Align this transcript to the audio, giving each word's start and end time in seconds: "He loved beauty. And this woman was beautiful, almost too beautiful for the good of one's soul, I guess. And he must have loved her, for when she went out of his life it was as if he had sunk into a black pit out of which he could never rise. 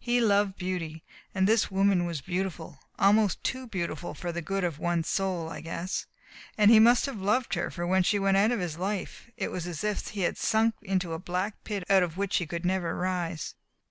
"He 0.00 0.18
loved 0.18 0.56
beauty. 0.56 1.04
And 1.34 1.46
this 1.46 1.70
woman 1.70 2.06
was 2.06 2.22
beautiful, 2.22 2.78
almost 2.98 3.44
too 3.44 3.66
beautiful 3.66 4.14
for 4.14 4.32
the 4.32 4.40
good 4.40 4.64
of 4.64 4.78
one's 4.78 5.08
soul, 5.08 5.50
I 5.50 5.60
guess. 5.60 6.06
And 6.56 6.70
he 6.70 6.78
must 6.80 7.04
have 7.04 7.20
loved 7.20 7.52
her, 7.52 7.70
for 7.70 7.86
when 7.86 8.02
she 8.02 8.18
went 8.18 8.38
out 8.38 8.50
of 8.50 8.60
his 8.60 8.78
life 8.78 9.30
it 9.36 9.50
was 9.50 9.66
as 9.66 9.84
if 9.84 10.08
he 10.08 10.22
had 10.22 10.38
sunk 10.38 10.74
into 10.80 11.12
a 11.12 11.18
black 11.18 11.62
pit 11.64 11.84
out 11.90 12.02
of 12.02 12.16
which 12.16 12.38
he 12.38 12.46
could 12.46 12.64
never 12.64 12.96
rise. 12.96 13.56